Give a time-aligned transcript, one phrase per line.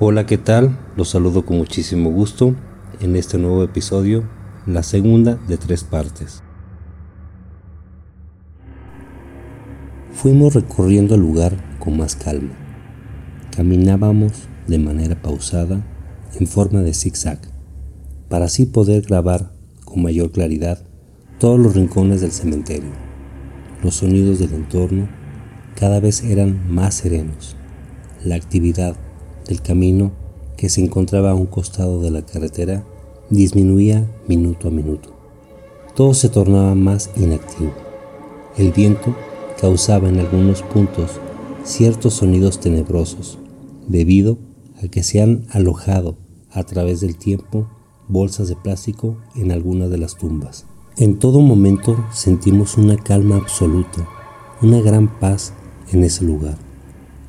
[0.00, 0.78] Hola, ¿qué tal?
[0.96, 2.54] Los saludo con muchísimo gusto
[3.00, 4.28] en este nuevo episodio,
[4.64, 6.44] la segunda de tres partes.
[10.12, 12.52] Fuimos recorriendo el lugar con más calma.
[13.56, 15.84] Caminábamos de manera pausada
[16.38, 17.40] en forma de zigzag,
[18.28, 19.50] para así poder grabar
[19.84, 20.78] con mayor claridad
[21.40, 22.92] todos los rincones del cementerio.
[23.82, 25.08] Los sonidos del entorno
[25.74, 27.56] cada vez eran más serenos.
[28.22, 28.96] La actividad
[29.48, 30.12] del camino
[30.56, 32.84] que se encontraba a un costado de la carretera
[33.30, 35.10] disminuía minuto a minuto.
[35.94, 37.72] Todo se tornaba más inactivo.
[38.56, 39.14] El viento
[39.60, 41.12] causaba en algunos puntos
[41.64, 43.38] ciertos sonidos tenebrosos,
[43.86, 44.38] debido
[44.82, 46.16] a que se han alojado
[46.50, 47.68] a través del tiempo
[48.08, 50.66] bolsas de plástico en algunas de las tumbas.
[50.96, 54.08] En todo momento sentimos una calma absoluta,
[54.62, 55.52] una gran paz
[55.92, 56.56] en ese lugar.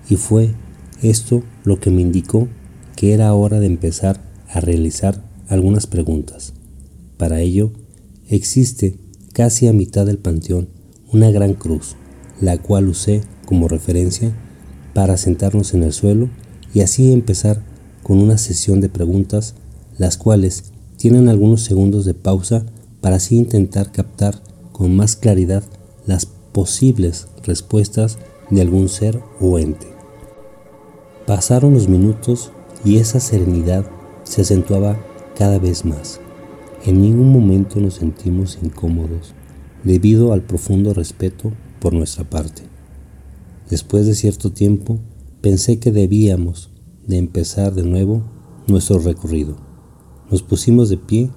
[0.09, 0.53] Y fue
[1.01, 2.47] esto lo que me indicó
[2.95, 6.53] que era hora de empezar a realizar algunas preguntas.
[7.17, 7.71] Para ello,
[8.27, 8.97] existe
[9.33, 10.69] casi a mitad del panteón
[11.11, 11.95] una gran cruz,
[12.41, 14.31] la cual usé como referencia
[14.93, 16.29] para sentarnos en el suelo
[16.73, 17.63] y así empezar
[18.03, 19.55] con una sesión de preguntas,
[19.97, 22.65] las cuales tienen algunos segundos de pausa
[23.01, 25.63] para así intentar captar con más claridad
[26.05, 28.17] las posibles respuestas
[28.49, 29.98] de algún ser o ente.
[31.29, 32.51] Pasaron los minutos
[32.83, 33.85] y esa serenidad
[34.23, 34.97] se acentuaba
[35.37, 36.19] cada vez más.
[36.87, 39.35] En ningún momento nos sentimos incómodos
[39.83, 42.63] debido al profundo respeto por nuestra parte.
[43.69, 44.97] Después de cierto tiempo,
[45.39, 46.71] pensé que debíamos
[47.05, 48.23] de empezar de nuevo
[48.65, 49.55] nuestro recorrido.
[50.31, 51.29] Nos pusimos de pie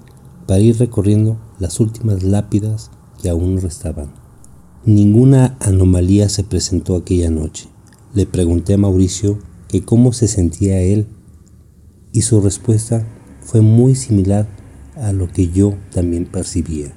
[0.47, 2.89] para ir recorriendo las últimas lápidas
[3.21, 4.11] que aún restaban.
[4.85, 7.69] Ninguna anomalía se presentó aquella noche.
[8.15, 11.07] Le pregunté a Mauricio cómo se sentía él
[12.11, 13.05] y su respuesta
[13.41, 14.47] fue muy similar
[14.95, 16.93] a lo que yo también percibía.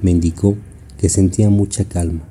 [0.00, 0.56] Me indicó
[0.98, 2.28] que sentía mucha calma.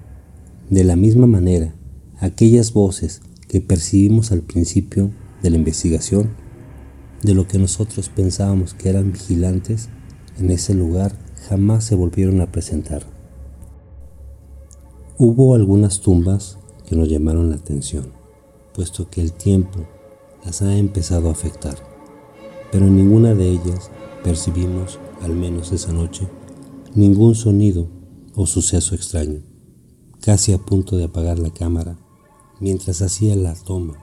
[0.70, 1.76] De la misma manera,
[2.20, 5.12] aquellas voces que percibimos al principio
[5.44, 6.30] de la investigación,
[7.22, 9.90] de lo que nosotros pensábamos que eran vigilantes,
[10.40, 11.14] en ese lugar
[11.50, 13.06] jamás se volvieron a presentar.
[15.18, 16.58] Hubo algunas tumbas
[16.88, 18.21] que nos llamaron la atención
[18.74, 19.80] puesto que el tiempo
[20.46, 21.76] las ha empezado a afectar,
[22.72, 23.92] pero en ninguna de ellas
[24.24, 26.28] percibimos, al menos esa noche,
[26.96, 27.88] ningún sonido
[28.36, 29.42] o suceso extraño.
[30.22, 31.98] Casi a punto de apagar la cámara,
[32.60, 33.96] mientras hacía la toma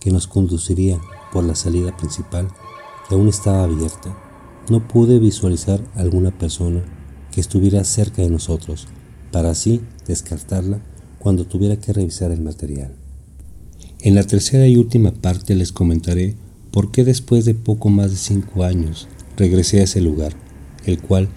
[0.00, 1.00] que nos conduciría
[1.32, 2.48] por la salida principal,
[3.08, 4.16] que aún estaba abierta,
[4.70, 6.82] no pude visualizar alguna persona
[7.30, 8.88] que estuviera cerca de nosotros,
[9.30, 10.80] para así descartarla
[11.18, 12.94] cuando tuviera que revisar el material.
[14.00, 16.34] En la tercera y última parte les comentaré
[16.70, 20.34] por qué después de poco más de cinco años regresé a ese lugar,
[20.84, 21.28] el cual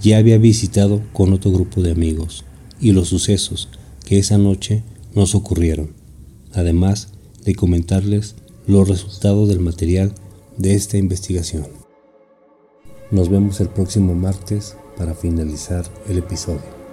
[0.00, 2.44] ya había visitado con otro grupo de amigos,
[2.80, 3.68] y los sucesos
[4.04, 4.82] que esa noche
[5.14, 5.90] nos ocurrieron,
[6.52, 7.08] además
[7.44, 8.36] de comentarles
[8.66, 10.14] los resultados del material
[10.58, 11.66] de esta investigación.
[13.10, 16.83] Nos vemos el próximo martes para finalizar el episodio.